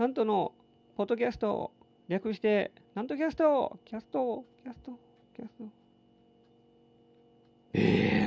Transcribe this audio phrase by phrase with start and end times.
[0.00, 0.52] なんとの
[0.96, 1.72] ポッドキャスト
[2.08, 4.92] 略してなんとキャストキャストキャスト
[5.36, 5.64] キャスト
[7.74, 8.26] え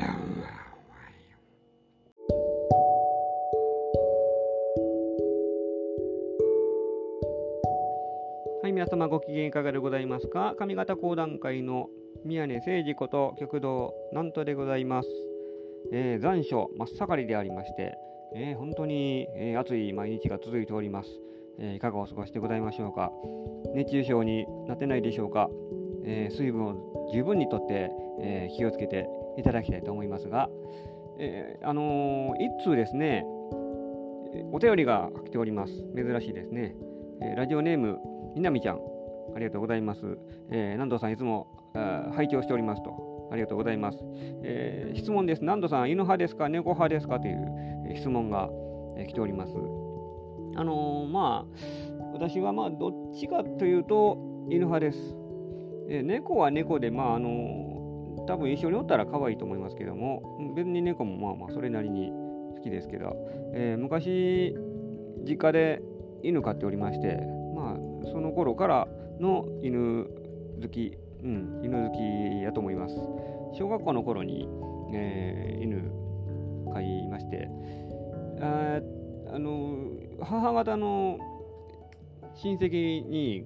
[8.62, 10.54] はい、皆様ご機嫌いかがでございますか。
[10.56, 11.90] 上方講談会の
[12.24, 15.10] 宮根誠司こと旭堂南斗でございます。
[15.92, 17.98] えー、残暑真っ盛りでありまして、
[18.36, 21.10] えー、本当に、えー、暑い毎日が続いております、
[21.60, 23.12] えいかがお過ごしでございましょうか。
[23.76, 25.50] 熱中症になってないでしょうか、
[26.06, 29.08] え水分を十分にとって、え気をつけて
[29.38, 30.50] いただきたいと思いますが、
[31.20, 33.26] えあの一通ですね
[34.52, 35.86] お便りが来ております。
[35.96, 36.76] 珍しいですね、
[37.22, 38.00] えラジオネーム
[38.36, 38.80] みなみちゃん。
[39.36, 40.18] ありがとうございます、
[40.52, 41.48] え南藤さんいつも
[42.16, 43.14] 拝聴しておりますと。
[43.32, 43.98] ありがとうございます。
[44.44, 45.42] えー、質問です。
[45.42, 48.48] 南度さん、犬派ですか、猫派ですかという、質問が、
[48.96, 49.56] え、来ております。
[50.56, 54.18] あのー、まあ、私はまあ、どっちかというと、
[54.50, 55.16] 犬派です。
[55.90, 62.12] え、猫は猫で、まあ、あの、多分一緒におったら可愛いと思いますけども、別に猫もまあまあ、それなりに
[62.56, 63.16] 好きですけど、
[63.54, 64.56] えー、昔、
[65.28, 65.82] 実家で
[66.22, 67.20] 犬飼っておりまして、
[67.56, 68.88] まあ、その頃から
[69.20, 70.08] の犬
[70.62, 72.96] 好きうん、犬好きやと思います。
[73.58, 74.48] 小学校の頃に、
[74.94, 75.90] えー、犬
[76.74, 77.50] 飼いまして、
[78.42, 78.82] あ
[79.34, 79.90] あの
[80.22, 81.18] 母方の
[82.36, 83.44] 親戚に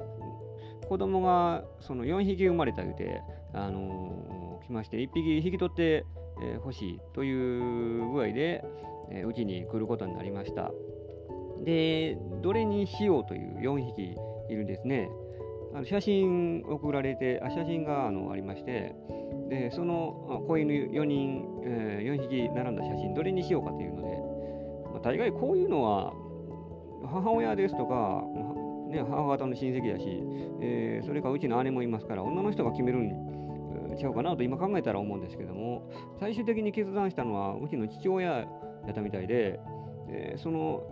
[0.88, 3.22] 子供がその4匹生まれた言うて、
[3.54, 8.64] あのー、来まして、1匹引き取ってほ、えー、しいという具合で、
[9.12, 10.72] えー、うちに来ることになりました。
[11.64, 14.16] で、どれにしようという4匹
[14.50, 15.10] いるんですね。
[15.74, 18.96] あの写真送られてあ写真があのありまして
[19.50, 24.37] でその子犬4人、えー、4匹並んだ写真どれにしようかというので、
[25.08, 26.14] 大概こういうのは
[27.08, 28.24] 母親ですとか、
[28.90, 30.22] ね、母方の親戚だし、
[30.62, 35.90] えー、それかうちの姉もいますから女の人が決めるんちゃうかなと今考えたら思うんですけども
[36.20, 38.46] 最終的に決断したのはうちの父親や
[38.92, 39.62] ったみたいで、
[40.10, 40.84] えー、その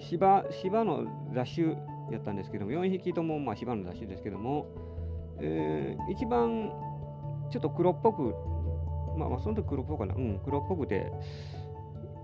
[0.00, 1.68] 芝芝の雑種
[2.10, 4.66] やったんですけども4匹ともまあ芝の雑種ですけども、
[5.38, 6.72] えー、一番
[7.50, 8.34] ちょっと黒っぽく
[9.18, 11.12] まあまあその時黒っぽくかなうん黒っぽくて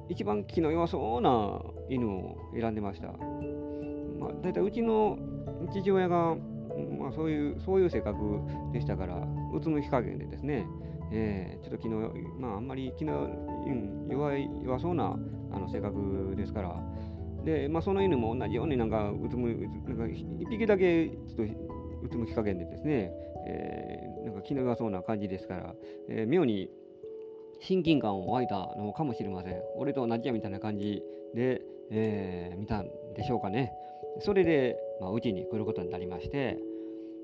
[0.08, 3.08] 一番気の弱そうな犬を選んでました。
[3.08, 5.18] まあ、大体うちの
[5.72, 6.36] 父親が、
[6.98, 8.40] まあ、そういうそういう性格
[8.72, 9.16] でしたから
[9.52, 10.66] うつむき加減でですね、
[11.12, 13.28] えー、ちょっと気のまああんまり気の、
[13.66, 15.16] うん、弱い弱そうな
[15.52, 16.76] あの性格ですから。
[17.44, 19.48] で、まあ、その犬も同じようになんかうつむ
[19.86, 23.12] なんか1匹だけちょっとうつむき加減でですね、
[23.46, 25.74] えー、なんか気の弱そうな感じですから、
[26.08, 26.68] えー、妙に
[27.60, 29.62] 親近感を湧いたのかもしれません。
[29.76, 31.02] 俺と同じやみたいな感じ
[31.34, 33.72] で、えー、見たんでしょうかね。
[34.20, 36.58] それで、まあ、うちに来ることになりまして、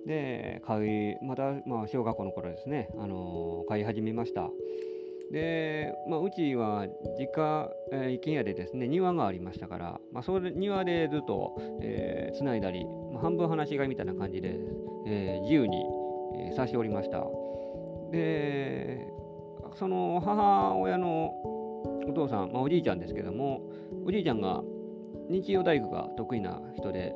[0.07, 4.51] で、買い、また、まあ、小学校の頃ですね、あのー、買い始めました。
[5.33, 6.87] で、まあ、うちは
[7.19, 14.57] 実家、えー、一軒家でですね庭がありましたから、まあ、それ庭でずっと、えー、つないだり、まあ、半分話し飼いみたいな感じで、
[15.07, 15.79] えー、自由に、
[16.37, 17.25] えー、さしておりました
[18.11, 19.07] で
[19.77, 21.33] その母親の
[22.09, 23.63] お父さん、まあ、おじいちゃんですけども
[24.07, 24.63] おじいちゃんが
[25.31, 27.15] 日曜大工が得意な人で、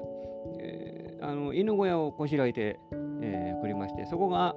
[0.60, 2.78] えー、あの犬小屋をこしらえて、
[3.22, 4.54] えー、くれましてそこが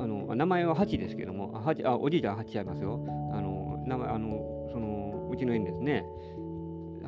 [0.00, 3.04] あの名前はハチですけども、ああおじいちゃんハチちゃいますよ。
[3.32, 6.04] あの名前あのそのうちの園ですね。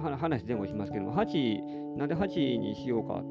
[0.00, 1.60] 話前後しますけども、ハチ、
[1.96, 3.22] なんでハチにしようか。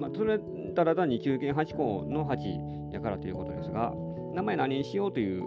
[0.00, 0.38] まあ、それ
[0.74, 2.58] ただ単に中堅8校のハチ
[2.92, 3.94] やからということですが、
[4.34, 5.44] 名前何にしようという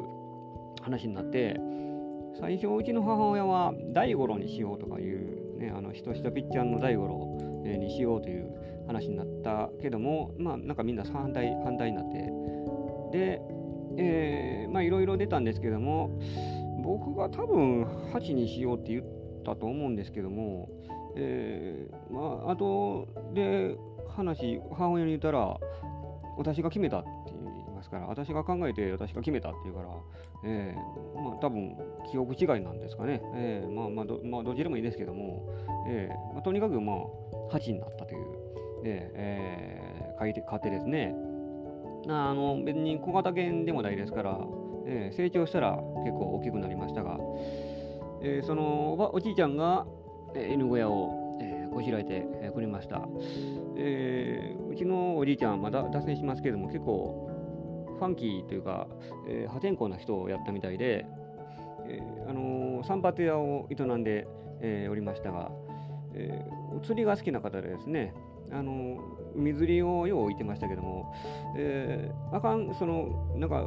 [0.82, 1.60] 話になって、
[2.40, 8.50] 最初、うちの母親は大五郎にしようとかいう、ね、あの、ひとひとぴっちゃんの大五郎にしようという
[8.88, 12.32] 話になったけども、まあ、なんかみんな反対、反対になって、
[13.12, 13.42] で、
[13.98, 16.20] えー、まあいろいろ出たんですけども、
[16.84, 17.84] 僕が多分
[18.14, 19.06] 8にしようって言っ
[19.44, 20.70] たと思うんですけども、
[21.16, 23.76] えー、まあ、あとで
[24.16, 25.58] 話、母親に言ったら、
[26.38, 27.10] 私が決めたって
[27.80, 29.88] ますから、私が考えて私が決めたって言うから、
[30.44, 31.78] えー、まあ多分
[32.12, 33.22] 記憶違いなんですかね。
[33.36, 35.48] えー、まあまあど、まあ、どちらもいいですけども、
[35.88, 38.26] えーまあ、とにかくまあ8になったという、
[38.84, 41.16] えー、書いて、買ってですね、
[42.08, 44.38] あの別に小型犬でもないですから、
[44.86, 45.72] えー、成長したら
[46.04, 47.18] 結構大きくなりましたが、
[48.22, 49.86] えー、そのおばおじいちゃんが、
[50.36, 53.02] えー、犬小屋を、えー、こしらえてくれました、
[53.78, 57.29] えー、うちのおじいちゃんまだ脱線しますけども結構
[58.00, 58.88] ファンキーというか、
[59.28, 61.06] えー、破天荒な人をやったみたいで、
[61.86, 64.28] えーあのー、散髪屋を営んで、
[64.62, 65.52] えー、おりましたが、
[66.14, 68.14] えー、釣りが好きな方でですね、
[68.52, 68.98] あの
[69.36, 71.14] 海釣りをよう置いてましたけども、
[71.56, 73.64] えー、あかんそのなんか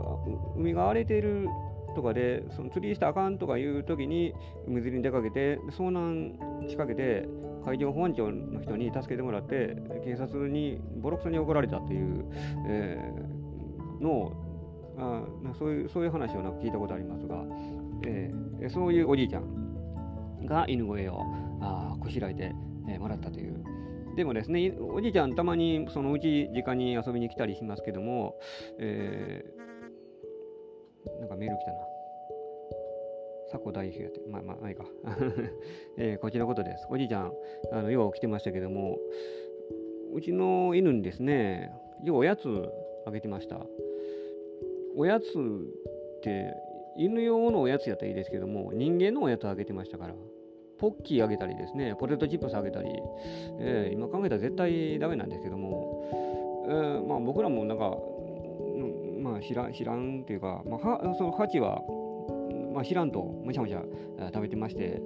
[0.57, 1.49] 海が荒れている
[1.95, 4.35] とかでその釣りしたあかんとかいう時に
[4.67, 6.33] 海釣りに出かけて遭難
[6.63, 7.29] 仕掛けて
[7.65, 12.25] 海上保安庁の人に助けてもらって警察にボロクソに怒られたっていう、
[12.67, 13.42] えー、
[14.03, 14.33] の
[14.99, 15.23] あ
[15.59, 17.43] そういうそういう話をなんか聞いたことありますが、
[18.07, 21.25] えー、そういうおじいちゃんが犬小屋を
[21.61, 22.53] あこしらえて、
[22.89, 23.65] えー、もらったという。
[24.17, 28.39] でもですね、おじいちゃんたまにそのうち実家に遊びに来たりしますけども、
[28.79, 31.79] えー、なんかメール来たな。
[33.51, 34.85] 佐古代表やって、まあまあ、ないか。
[35.99, 36.87] えー、こちらのことです。
[36.91, 37.33] おじいちゃん、
[37.71, 38.99] あのよう来てましたけども、
[40.15, 41.71] うちの犬にですね、
[42.03, 42.49] ようおやつ
[43.07, 43.57] あげてました。
[44.97, 46.55] おやつって
[46.97, 50.15] 犬用のおやつやったらいいですけども人間のおやつあげてましたから
[50.79, 52.91] ポッキーあげたりですねポテトチップスあげたり、
[53.61, 61.81] えー、今考えたら絶対ダメなんですけども、えー、まあ、僕らもなんか、うん、まあ知ら知らんっていうか、まあ、はそのハチは、
[62.75, 63.83] まあ、知らんとむしゃむしゃ
[64.35, 65.01] 食べてまして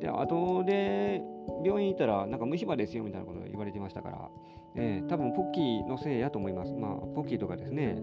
[0.00, 1.22] で後で
[1.64, 4.28] 病院行ったらなんか虫歯ですよみたいなこと言われてましたから、
[4.76, 6.72] えー、多分ポッキーのせいやと思います。
[6.74, 7.96] まあポッキーとかですね。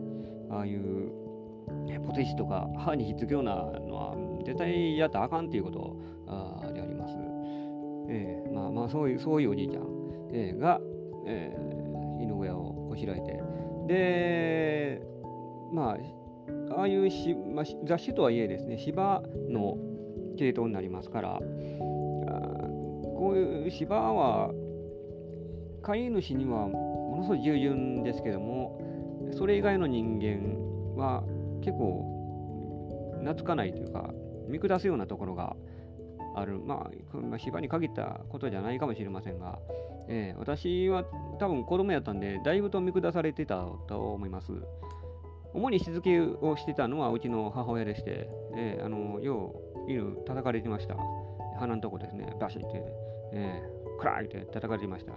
[0.49, 1.11] ああいう
[2.05, 4.15] ポテチとか歯にひっつくようなのは
[4.45, 5.97] 絶対やったらあかんっていうこと
[6.27, 7.15] あであります。
[8.07, 9.87] えー、まあまあそういうそういうおじいちゃん、
[10.31, 10.79] えー、が、
[11.25, 13.41] えー、犬小屋をこしらえて
[13.87, 15.01] で
[15.73, 15.97] ま
[16.71, 19.77] あああいうし、まあ、雑種とはいえですね芝の
[20.37, 24.51] 系統になりますからこういう芝は
[25.81, 28.79] 飼い主にはものすごい従順ですけども
[29.31, 31.23] それ以外の人間は
[31.61, 34.11] 結構懐かないというか
[34.47, 35.55] 見下すようなところが
[36.35, 36.89] ある、ま
[37.33, 39.57] あ、芝に限ったことじゃないかもしれませんが、
[40.07, 41.03] えー、私は
[41.39, 44.51] 多分子供やったんで、だいぶと見下されてたと思います。
[45.53, 49.55] 主にしつけをしてたのはうちの母親でして、えー、あのよ
[49.87, 50.97] う犬叩かれてました。
[51.57, 52.83] 鼻のとこですね、バシッて、
[53.31, 55.13] えー、クラーって叩かれてました。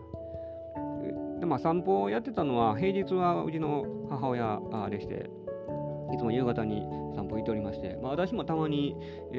[1.38, 5.31] でまあ、散歩をやってたのは平日はうちの母親でして
[6.12, 6.82] いつも夕方に
[7.14, 8.96] 散歩行っておりまして、まあ、私もたまに、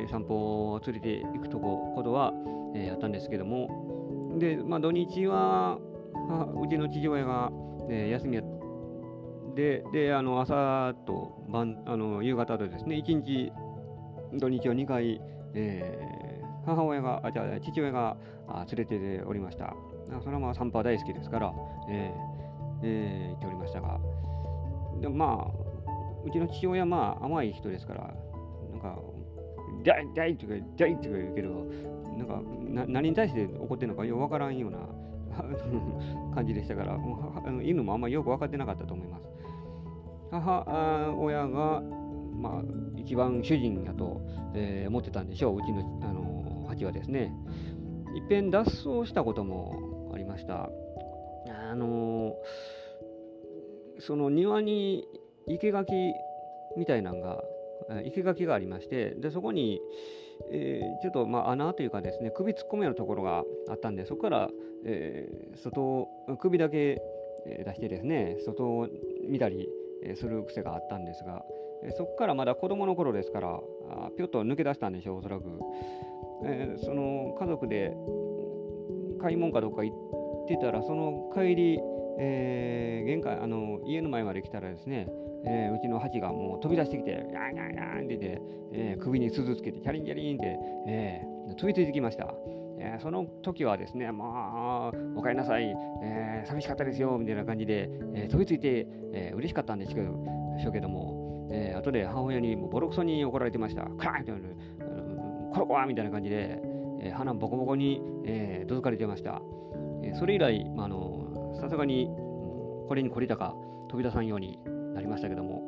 [0.10, 2.34] 散歩を連れて行くとこことは、
[2.76, 5.80] えー、やったんですけどもで、まあ、土日は
[6.62, 7.52] うちの父親が、
[7.90, 8.44] 休みや
[9.56, 13.52] でであの朝と晩あの夕方とですね1日
[14.34, 15.20] 土日を2回、
[15.56, 18.16] えー、母親があじゃあ父親が
[18.48, 19.76] 連れておりました。
[20.22, 21.54] それはまあ散歩は大好きですから、
[21.90, 24.00] えーえー、行っておりましたが
[25.02, 25.70] でもまあ
[26.26, 28.14] うちの父親まあ甘い人ですから、
[28.72, 29.00] なんか、
[29.84, 31.66] ダイダイとか、ダイとか言うけど、
[32.18, 34.80] なんかな何に対して怒ってるのかよくわからんような
[36.36, 39.30] 感じでしたから、もう犬もあんまりよく分かってなかったと思います。
[40.32, 41.82] 母親が、
[42.38, 42.64] まあ、
[42.96, 44.22] 一番主人だと、
[44.54, 47.34] えー、思ってたんでしょう、うちの、あの蜂はですね。
[48.16, 49.89] いっぺん脱走したことも
[50.30, 50.70] ました。
[51.72, 52.36] あの
[54.00, 55.06] その庭に
[55.48, 55.94] 生垣
[56.78, 57.44] みたいなのが
[58.06, 59.82] 生垣がありましてでそこに、
[60.52, 64.50] えー、ちょっとまあ穴というかですね首突っ込むようなところがあったんでそこから、
[64.86, 66.08] えー、外を
[66.40, 67.02] 首だけ
[67.46, 68.88] 出してですね外を
[69.28, 69.68] 見たり
[70.16, 71.44] する癖があったんですが
[71.98, 73.60] そこからまだ子供の頃ですから
[74.18, 75.44] ぴょっと抜け出したんでしょうおそらく、
[76.46, 77.94] えー、その家族で
[79.22, 79.94] 買い物かどっか行
[80.58, 81.80] ってたらその帰り、
[82.20, 85.08] えー、玄関あの家の前まで来たらですね
[85.46, 88.42] えー、うちのハチがもう飛び出してきて、やんやんやんって言って、
[88.74, 92.34] えー、首に鈴つけて、チャリンチャリンって、えー、飛びついてきました。
[92.82, 100.12] えー、その時はですね、まあ、おかえりなさい、えー、寂しかったですよ、みたいな感じで、えー、飛びついて、えー、嬉しかったんですけど、
[100.62, 103.84] しょうけども、えー、後で母親にもボロクソに怒られてました。
[103.84, 104.32] クラーンって、
[105.54, 106.62] コロコロみたいな感じで、
[107.02, 109.42] えー、鼻ボコボコに、えー、どつかれてました。
[110.04, 113.56] え、それ以来、まあ、あのさすがにこれに懲りたか
[113.90, 114.60] 飛び出さんように
[114.94, 115.62] なりましたけども、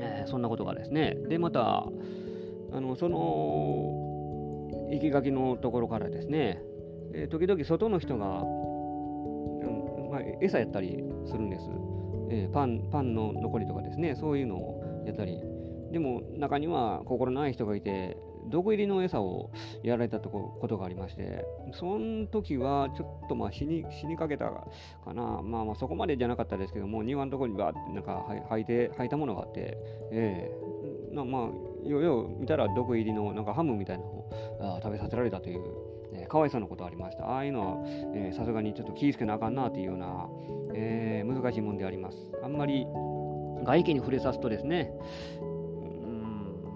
[0.00, 1.86] えー、そんなことがですね、で、また、
[2.72, 6.62] あのその生き垣のところからですね、
[7.12, 11.68] えー、時々外の人が、うんまあ、餌やったりするんです、
[12.30, 12.88] えー、パン。
[12.90, 15.40] パンの残りとかですね、そういうのをやったり。
[15.90, 18.16] でも中には心ない人がいて、
[18.48, 19.50] 毒入りの餌を
[19.82, 24.64] やられたとことがありまして、その時はちょっとまあ死に死にかけたか
[25.12, 29.76] な、まあまあそこまでじゃなかったですけども、庭のところにバーってなんか吐いて吐いたものがあって、
[30.10, 34.30] ええー、まあ、よよ見たら毒入りのなんかハムみたいなのを
[34.60, 35.60] あ食べさせられたという、
[36.14, 37.26] えー、可愛さのことがありました。
[37.26, 40.28] ああいうのはさすがにちょっと気ぃつけなあかんなというような、
[40.74, 42.16] えー、難しいもんであります。
[42.42, 42.86] あんまり
[43.62, 44.90] 外気に触れさすとですね、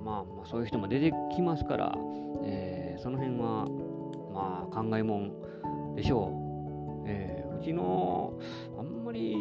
[0.04, 1.94] まあ、まあ、そういう人も出てきますから、
[2.44, 3.66] えー、その辺は、
[4.32, 7.04] まあ、考えもんでしょう。
[7.06, 8.34] えー、うちの、
[8.78, 9.37] あんまり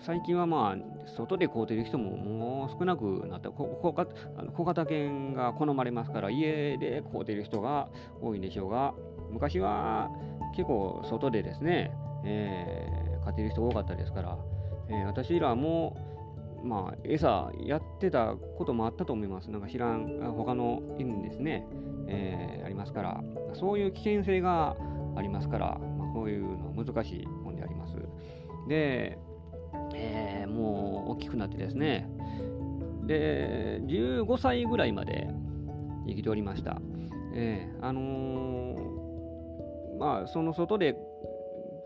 [0.00, 3.50] 最近はまあ、外で買うてる人ももう少なくなった。
[3.50, 4.14] 小型
[4.52, 7.88] 小型犬が好まれますから、家で買うてる人が
[8.22, 8.94] 多いんでしょうが、
[9.30, 10.10] 昔は
[10.56, 11.92] 結構外でですね、
[12.24, 14.38] えー、飼ってる人多かったですから、
[14.88, 15.96] えー、私らも、
[16.62, 19.50] まあ、餌やってたこともあったと思います。
[19.50, 21.66] なんか知らん、他の犬ですね、
[22.06, 23.24] えー、ありますから、
[23.54, 24.76] そういう危険性が
[25.16, 27.96] ありますから、まあ、こういうのは難しいもんであります。
[28.68, 29.18] で、
[29.94, 32.08] えー、もう大きくなってですね、
[33.06, 35.28] で、15歳ぐらいまで
[36.06, 36.80] 生きておりました。
[37.32, 40.96] えー、あのー、まあ、その外で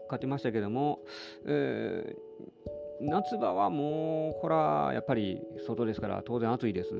[0.08, 1.00] 飼ってましたけども、
[1.46, 2.53] えー、
[3.00, 6.90] 夏場はもう、ほらやっぱり外ですから当然暑いです。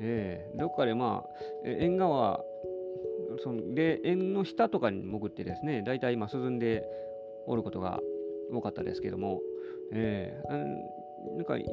[0.00, 1.28] えー、どっかでまあ、
[1.64, 2.42] 縁側
[3.42, 6.84] そので縁の下とかに潜ってですね、大体今涼んで
[7.46, 8.00] おることが
[8.52, 9.40] 多かったですけども、
[9.92, 11.01] えー、
[11.36, 11.66] なんか一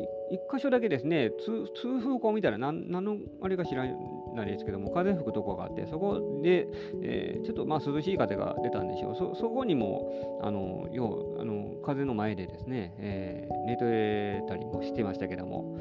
[0.51, 3.85] 箇所だけですね、通風口みたいな、なん何のあれか知ら
[4.35, 6.67] ないですけども、風吹くとこがあって、そこで、
[7.01, 9.15] えー、ちょっとまあ涼しい風が出たんでしょう。
[9.15, 15.77] そそこにも、あの要あの風の前でですね、えー、寝てたりもしてましたけども、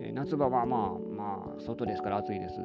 [0.00, 2.60] えー、夏場はまあまあ、外ですから暑いです。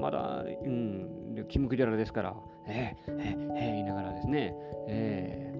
[0.00, 2.34] まだ、うん、キムクジャラですから、
[2.66, 4.54] えー、えー、えー、言いながらですね、
[4.88, 5.52] え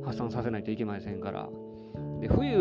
[0.00, 1.48] ー、発散させないといけませんから、
[2.20, 2.58] で冬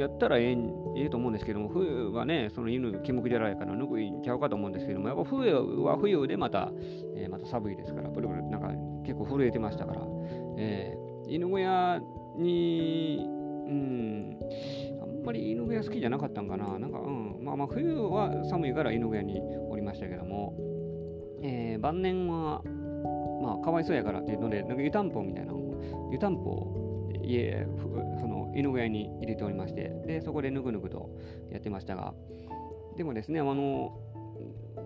[0.00, 0.56] やったらええ
[0.96, 6.72] ええと思うんですけども、冬はね、その犬、気目じゃないからぬくいんちゃうかと思うんですけども、やっぱ冬は冬でまた、
[7.16, 8.68] えー、また寒いですから、ブルブル、なんか
[9.04, 10.02] 結構震えてましたから、
[10.58, 12.00] えー、犬小屋
[12.36, 14.38] に、うん、
[15.02, 19.40] あんまり犬小屋好きじゃなかったんかな、なんか、うん、まあまあ冬は寒いから犬小屋に
[19.70, 20.54] おりましたけども、
[21.42, 22.62] えー、晩年は、
[23.42, 25.52] まあ、かわいそうやからっていうので、なんか湯たんぽみたいな
[26.10, 26.87] 湯たんぽを
[27.22, 27.66] 家、
[28.20, 31.10] その犬小屋に入れておりまして、で、そこでぬぐぬぐと
[31.50, 32.14] やってましたが、
[32.96, 33.98] でもですね、あの、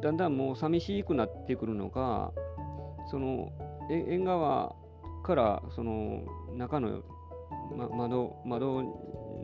[0.02, 2.32] だんだんもう寂しくなってくるのか、
[3.10, 3.52] その、
[3.90, 4.74] 縁側
[5.22, 6.22] からその
[6.54, 7.02] 中の、
[7.76, 8.82] ま、窓、窓、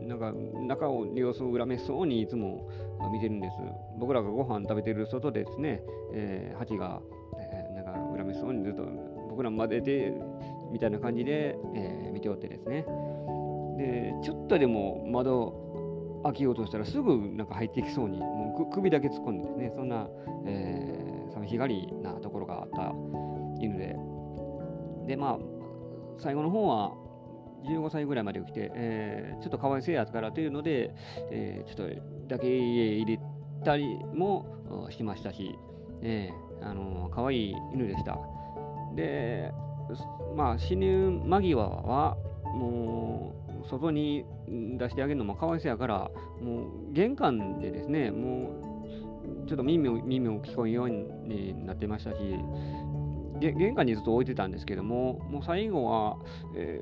[0.07, 2.69] なんか中を様子を恨めそうにいつも
[3.11, 3.55] 見てるんです。
[3.97, 5.81] 僕らがご飯食べてる外でですね、
[6.13, 7.01] えー、蜂が、
[7.39, 8.83] えー、なんか恨めそうにずっと
[9.29, 10.13] 僕らまでで
[10.71, 12.85] みたいな感じで、えー、見ておってですね。
[13.77, 20.07] で、ちょっとでも窓開けようとしたらすぐなんか入ってきそうに、もう首だけ突っ込んでですね、そんな、
[20.45, 22.93] えー、寂しがりなところがあった
[23.61, 23.95] 犬で。
[25.07, 25.39] で、まあ、
[26.17, 26.93] 最後の方は、
[27.65, 30.93] 15歳ぐらいまで来て、えー、ちょっとかわいそうやからというので、
[31.31, 31.95] えー、ちょっと
[32.27, 33.19] だけ家入れ
[33.63, 35.57] たりもしましたし、
[36.01, 38.17] えー、あの可愛い犬でした。
[38.95, 39.51] で、
[40.35, 48.49] まあ、死ぬ間際は、もう、外に出してあげるのもかわいそうやから、もう、玄関でですね、も
[49.45, 52.17] う、ちょっと耳を耳を聞こえんようになってましたし、
[53.39, 56.17] 玄関にずっと置いてたんですけども、もう最後は、
[56.55, 56.81] え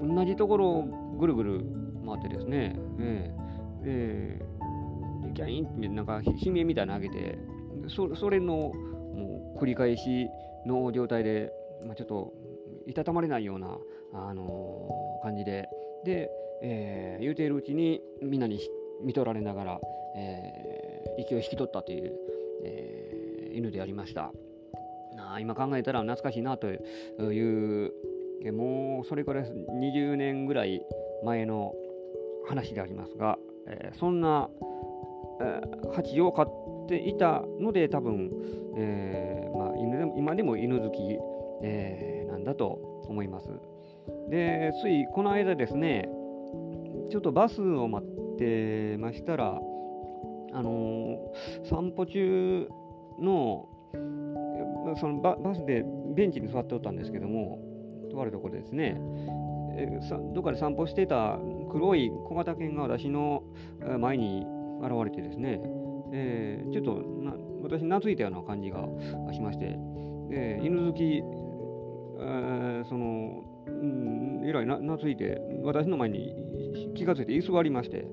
[0.00, 1.64] ー、同じところをぐるぐる
[2.06, 3.42] 回ってですね、えー
[3.84, 7.38] えー、ギャインってなんか悲鳴みたいなのあげて、
[7.88, 10.28] そそれのもう繰り返し
[10.66, 11.52] の状態で
[11.86, 12.32] まあ、ちょっと
[12.86, 13.78] いたたまれないような、
[14.12, 15.68] あのー、感じで、
[16.04, 16.30] で、
[16.62, 18.60] えー、言うているうちにみんなに
[19.02, 19.80] 見とられながら、
[20.16, 22.12] えー、息を引き取ったという、
[22.64, 24.32] えー、犬でありました。
[25.18, 27.92] あ今考えたら懐かしいなという、
[28.52, 30.82] もうそれから20年ぐらい
[31.24, 31.74] 前の
[32.48, 34.48] 話でありますが、えー、そんな、
[35.40, 36.48] えー、蜂を飼っ
[36.88, 38.30] ていたので多分、
[38.76, 40.98] えーまあ、犬で今でも犬好き
[41.60, 43.50] えー、なんだと思います。
[44.28, 46.08] で、ついこの間ですね、
[47.10, 49.60] ちょっとバスを待ってましたら、
[50.52, 52.68] あのー、散歩中
[53.20, 53.68] の
[54.98, 57.58] そのバスでベンチに座っておったんですけども、
[58.10, 58.96] とあるところですね、
[59.76, 61.38] えー、どっかで散歩してた
[61.70, 63.42] 黒い小型犬が私の
[63.98, 64.46] 前に
[64.82, 65.60] 現れてですね、
[66.12, 68.86] えー、ちょっとな私懐いたような感じが
[69.32, 69.78] しまして、
[70.32, 71.22] えー、犬好き
[72.24, 78.06] えー、その、うん、えらい懐いて、私の前に気がついて居座りまして、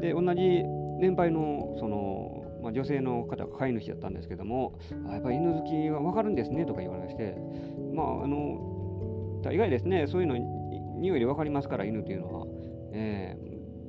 [0.00, 0.62] で、同じ
[0.98, 7.36] 年配の、その、まあ、女性の方が飼い主だったんですけども、あやっぱり犬好きは分かるんですねとか言われまして、
[7.94, 10.36] まあ、あの大概ですね、そういうの
[10.98, 12.46] 匂いで分かりますから、犬というのは。
[12.92, 13.36] え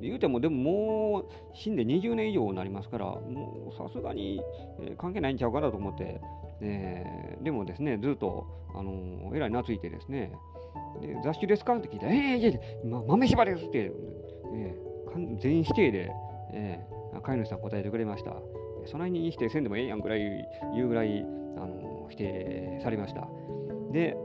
[0.00, 4.40] 言うても、でももう死んで20年以上になりますから、もうさすがに、
[4.80, 6.20] えー、関係ないんちゃうかなと思って、
[6.62, 10.32] えー、でもですね、ずっと、あのー、えらい懐いてですね、
[11.00, 13.92] で雑種ですかって聞いたら、えー、いやいや、ま、豆柴ですって、
[14.54, 16.12] えー、全員否定で、
[16.52, 18.34] えー、飼い主さん答えてくれました。
[18.86, 20.20] そないに否定せんでもええやんぐらい
[20.74, 21.24] 言うぐらい、
[21.56, 23.28] あの否定されました。
[23.92, 24.16] で、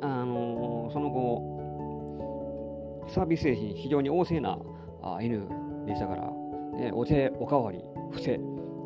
[0.00, 4.58] あのその後、サービス精神非常に旺盛な
[5.02, 5.46] あ犬
[5.86, 6.32] でしたから、
[6.78, 8.40] えお手、おかわり、伏せ、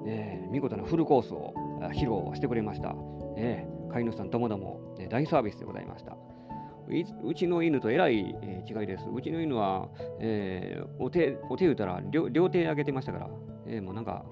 [0.06, 1.54] えー、見事なフルコースを
[1.86, 2.94] 披露してくれました。
[3.36, 6.16] えー、飼い主さんともども、大サービスでございました。
[7.22, 9.04] うちの犬とえらい、違いです。
[9.14, 9.88] うちの犬は、
[10.20, 13.30] えー、お手、お手打ったら両両手上げてましたから、
[13.66, 14.24] えー、もうなんか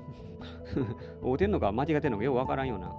[1.23, 2.91] おてんのか間違ってんのかよくわからんような。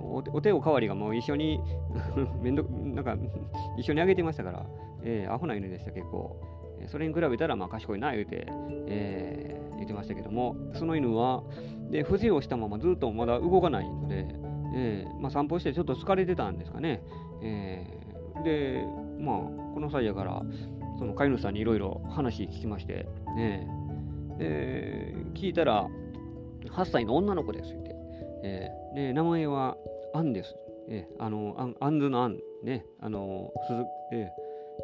[0.00, 1.60] おお手おかわりがもう一緒に
[2.42, 3.16] めんどなんか
[3.78, 4.66] 一緒にあげてましたから、
[5.02, 6.36] えー、アホな犬でした結構。
[6.86, 8.46] それに比べたらまあ賢いな言うて、
[8.86, 11.42] えー、言ってましたけども、その犬は、
[11.90, 14.26] で、不自由したままずっとまだ動かないので、
[14.74, 17.02] えーまあ、散歩してちょっと疲れてたんですかね。
[17.42, 18.84] えー、で、
[19.18, 19.36] まあ、
[19.74, 20.42] この際やから、
[20.98, 23.68] その飼い主さんにいろいろ話聞きまして、ね
[24.38, 25.86] えー、聞いたら、
[26.70, 27.94] 8歳の女の子ですって。
[28.42, 29.76] えー、で、名前は
[30.12, 30.56] アンです。
[30.88, 34.28] えー、あの、アンアンズのアン、ね、あの、鈴、えー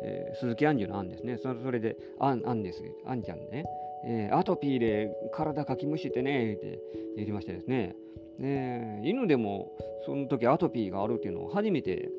[0.03, 1.37] えー、鈴木杏樹のアンですね。
[1.39, 2.83] それで、アン、アンです。
[3.07, 3.65] アンちゃんね。
[4.07, 6.81] えー、アトピーで体かきむしてねって
[7.17, 7.97] 言ってましてですね。
[8.39, 9.77] ね犬でも
[10.07, 12.11] その時アトピーがあるっていうのを初めて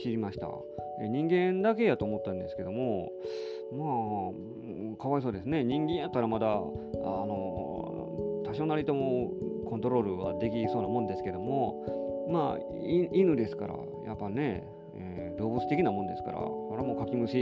[0.00, 0.48] 知りました、
[1.00, 3.12] え人間だけやと思ったんですけども
[3.72, 9.32] まあかわいそうですね人間やったらまだあの多少なりとも
[9.66, 12.58] コントロールはできそうなもんですけどもまあ
[13.12, 13.74] 犬ですから
[14.06, 14.66] やっぱね、
[14.96, 17.36] え、動物的なもんですからそれもかきむし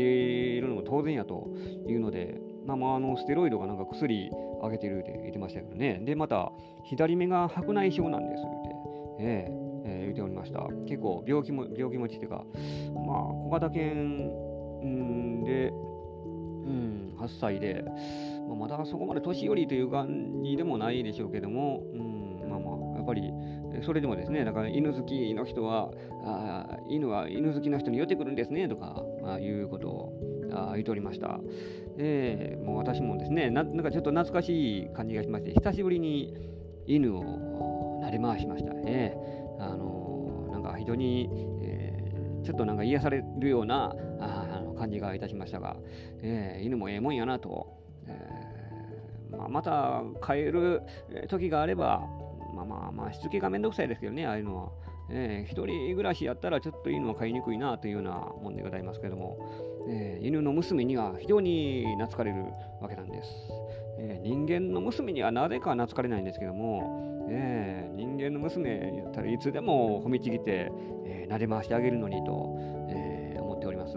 [0.61, 1.49] るのも当然やと
[1.89, 4.31] いうのでまあ、まあ、あのステロイドがなんか薬
[4.63, 6.51] あげてるって言ってましたけどねでまた
[6.85, 8.77] 左目が白内障なんですって、
[9.21, 10.67] えーえー、言っておりました。
[10.89, 12.45] 結構病気も、病気持ちっていうか、
[13.07, 14.33] まあ、小型犬、
[15.45, 17.85] で、うん、8歳で、
[18.49, 23.33] まあ、まだそこまで年寄りという感じでもないでしょうけども、うん、まあまあ、やっぱり、
[23.83, 25.91] それでもですね、だから犬好きの人は、
[26.25, 30.13] あ犬は犬好きの人に寄ってくるんですねとか、まあ、いうことを
[30.53, 31.41] あ言っておりました。
[31.99, 36.35] えー、もう私もですねな、んかちょっと懐かしい感じがしまして、久しぶりに
[36.87, 39.17] 犬を撫で回しましたね。
[39.59, 41.29] あのなんか非常に、
[41.63, 45.77] えー、ちょっとなんか癒されるようなあの感じがいたしましたが、
[46.23, 47.67] えー、犬もええもんやなと、
[48.07, 50.83] えーまあ、また飼える
[51.29, 52.03] 時があれば、
[52.55, 54.86] まあまあまあ、しつけがめんどくさいですけどね、ああいうのは。
[55.11, 59.39] えー、一人暮らしやったらちょっと犬は飼いにくいなというようなもんでございますけども、
[59.89, 62.45] えー、犬の娘には非常に懐かれる
[62.81, 63.31] わけなんです。
[63.99, 70.71] えー、人間の娘にはなぜか懐かれないんですけども、えー、人間の娘やったらいつでも褒めちぎって、
[71.07, 72.57] えー、撫で回してあげるのにと、
[72.91, 73.93] えー、思っております。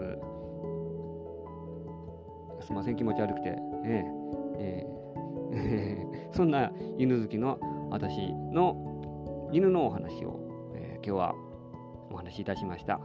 [2.62, 3.56] すみません、気持ち悪くて。
[3.84, 4.20] えー
[4.60, 7.58] えー、 そんな犬好きの
[7.90, 10.39] 私の犬のお話を、
[11.02, 11.34] 今日は
[12.10, 13.00] お話しいたしました。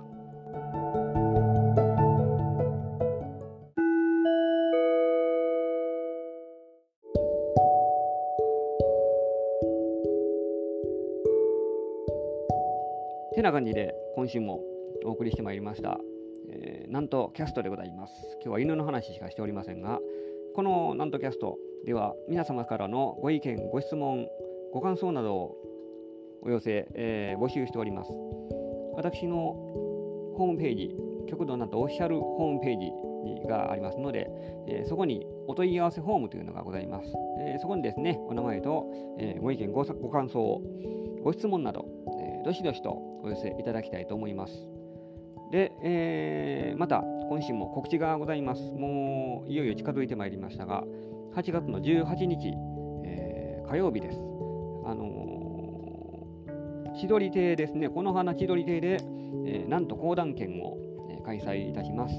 [13.35, 14.61] てな感じで今週も
[15.03, 15.99] お送りしてまいりました、
[16.49, 19.99] えー、なんとキャストでございます今日は犬の話しかしておりませんが
[20.55, 24.29] このなんとキャストでは皆様からのご意見ご質問
[24.71, 25.64] ご感想などを
[26.45, 28.11] お寄せ、えー、募集しております
[28.93, 29.35] 私の
[30.37, 30.95] ホームページ
[31.27, 32.91] 極度なんとオフィシャルホームページ
[33.47, 34.29] がありますので、
[34.67, 37.11] えー、そこにお問い合わせフォームというのがございます。
[37.39, 38.85] えー、そこにですね、お名前と、
[39.19, 40.61] えー、ご意見ご、ご感想、
[41.23, 41.87] ご質問など、
[42.19, 42.91] えどしどしと
[43.23, 44.53] お寄せいただきたいと思います。
[45.51, 48.61] で、え、また今週も告知がございます。
[48.71, 50.83] もういよいよ近づいてまいりましたが、
[51.35, 52.53] 8月の18日、
[53.05, 54.19] え、火曜日です。
[54.85, 55.44] あの、
[56.95, 58.97] 千鳥亭ですね、この花千鳥亭で、
[59.45, 60.77] えー、なんと講談券を、
[61.09, 62.15] え開催いたします。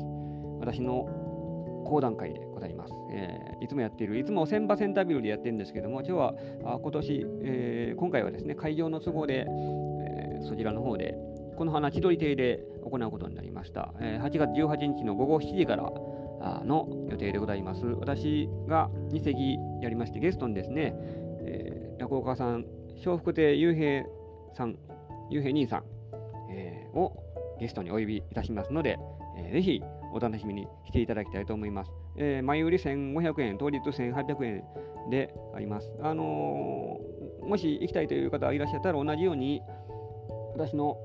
[0.60, 2.92] 私の講談会でございます。
[3.12, 6.34] えー、いつもやっている、いつも千葉センタービルでやってるんですけども、今日は
[6.64, 9.46] あ今年、えー、今回はですね、会場の都合で、
[10.42, 11.16] そちらの方で、
[11.56, 13.94] この花千鳥亭で行うことになりました。
[14.00, 15.90] え8月18日の午後7時から
[16.40, 17.86] あの予定でございます。
[17.86, 20.94] 私が2席やりまして、ゲストにですね、
[21.40, 22.66] えー、落語家さん、
[23.02, 24.04] 笑福亭雄平
[24.56, 24.76] さん、
[25.30, 25.84] 雄平兄さん、
[26.50, 27.16] えー、を
[27.60, 28.98] ゲストにお呼びいたしますので、
[29.36, 31.92] えー、ぜひお楽しみにしていただきたいと思います。
[32.16, 34.64] えー、前売り1500円、当日1800円
[35.10, 35.92] であります。
[36.00, 39.62] あのー、もし行きたいという方がいらっしゃったら同じように
[40.54, 40.96] 私の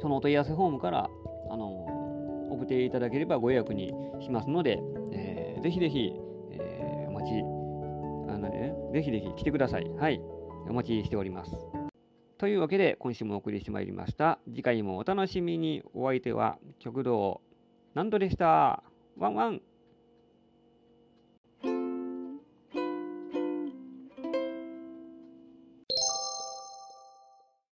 [0.00, 1.08] そのお問い合わせフォームから、
[1.50, 4.78] あのー、送っていただければご予約にしますので、
[5.12, 6.12] えー、ぜひぜひ、
[6.52, 7.40] えー、お待ち、
[8.30, 9.88] あのね、ぜひぜひ来てください。
[9.98, 10.20] はい。
[10.68, 11.73] お待ちしております。
[12.44, 14.38] というわけで、今週もお送りしてまいりました。
[14.44, 15.82] 次回もお楽しみに。
[15.94, 17.40] お相手は極道
[17.94, 18.82] 南度でした。
[19.16, 19.62] ワンワン